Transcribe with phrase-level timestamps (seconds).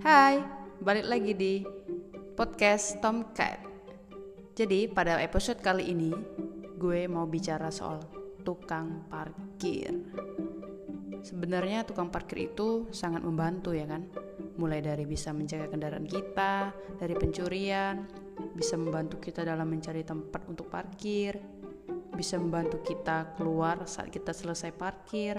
[0.00, 0.40] Hai,
[0.80, 1.60] balik lagi di
[2.32, 3.60] podcast Tomcat.
[4.56, 6.08] Jadi pada episode kali ini
[6.80, 8.00] gue mau bicara soal
[8.40, 9.92] tukang parkir.
[11.20, 14.08] Sebenarnya tukang parkir itu sangat membantu ya kan?
[14.56, 18.08] Mulai dari bisa menjaga kendaraan kita dari pencurian,
[18.56, 21.36] bisa membantu kita dalam mencari tempat untuk parkir,
[22.16, 25.36] bisa membantu kita keluar saat kita selesai parkir.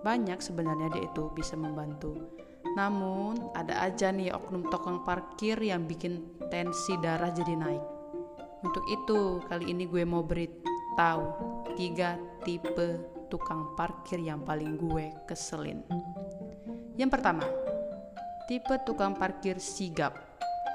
[0.00, 2.38] Banyak sebenarnya dia itu bisa membantu
[2.76, 6.20] namun, ada aja nih oknum tukang parkir yang bikin
[6.52, 7.84] tensi darah jadi naik.
[8.66, 11.24] Untuk itu, kali ini gue mau beritahu
[11.78, 12.98] tiga tipe
[13.30, 15.86] tukang parkir yang paling gue keselin.
[16.98, 17.46] Yang pertama,
[18.50, 20.18] tipe tukang parkir sigap.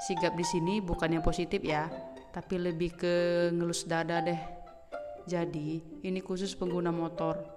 [0.08, 1.86] Sigap di sini bukan yang positif ya,
[2.32, 3.14] tapi lebih ke
[3.52, 4.40] ngelus dada deh.
[5.24, 7.53] Jadi, ini khusus pengguna motor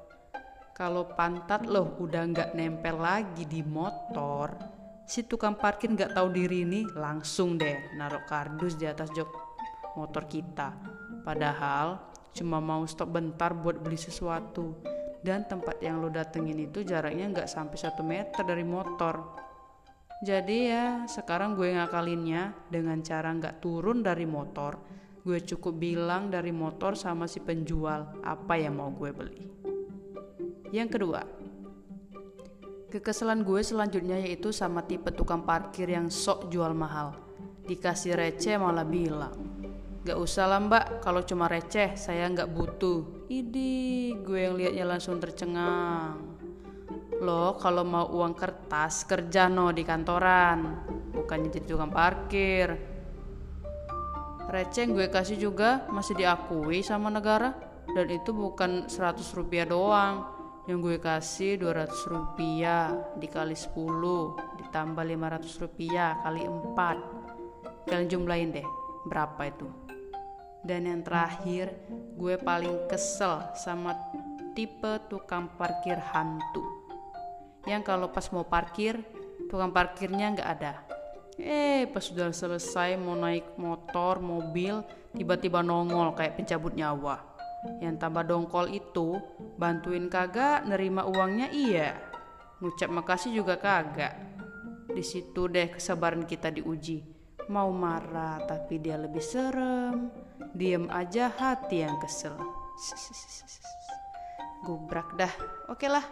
[0.78, 4.54] kalau pantat loh udah nggak nempel lagi di motor,
[5.10, 9.26] si tukang parkir nggak tahu diri ini langsung deh naruh kardus di atas jok
[9.98, 10.78] motor kita.
[11.26, 11.98] Padahal
[12.30, 14.78] cuma mau stop bentar buat beli sesuatu.
[15.18, 19.34] Dan tempat yang lo datengin itu jaraknya nggak sampai satu meter dari motor.
[20.22, 24.78] Jadi ya sekarang gue ngakalinnya dengan cara nggak turun dari motor.
[25.26, 29.67] Gue cukup bilang dari motor sama si penjual apa yang mau gue beli.
[30.76, 31.24] Yang kedua,
[32.92, 37.16] kekesalan gue selanjutnya yaitu sama tipe tukang parkir yang sok jual mahal.
[37.68, 39.36] Dikasih receh malah bilang,
[40.04, 43.28] Gak usah lah mbak, kalau cuma receh saya gak butuh.
[43.28, 46.16] Idi, gue yang liatnya langsung tercengang.
[47.20, 52.76] Lo kalau mau uang kertas kerja no di kantoran, bukannya jadi tukang parkir.
[54.48, 57.52] Receh gue kasih juga masih diakui sama negara
[57.92, 60.37] dan itu bukan 100 rupiah doang
[60.68, 63.72] yang gue kasih 200 rupiah dikali 10
[64.60, 68.68] ditambah 500 rupiah kali 4 kalian jumlahin deh
[69.08, 69.68] berapa itu?
[70.68, 71.72] Dan yang terakhir
[72.20, 73.96] gue paling kesel sama
[74.52, 76.68] tipe tukang parkir hantu.
[77.64, 79.00] Yang kalau pas mau parkir
[79.48, 80.84] tukang parkirnya nggak ada.
[81.40, 84.84] Eh pas sudah selesai mau naik motor mobil
[85.16, 87.37] tiba-tiba nongol kayak pencabut nyawa
[87.82, 89.18] yang tambah dongkol itu
[89.58, 91.98] bantuin kagak nerima uangnya iya.
[92.58, 94.18] Ngucap makasih juga kagak.
[94.90, 97.06] Di situ deh kesabaran kita diuji.
[97.54, 100.10] Mau marah tapi dia lebih serem.
[100.58, 102.34] Diem aja hati yang kesel.
[104.66, 105.34] Gubrak dah.
[105.70, 106.04] Oke lah,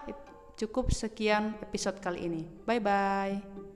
[0.53, 2.43] cukup sekian episode kali ini.
[2.65, 3.74] Bye bye.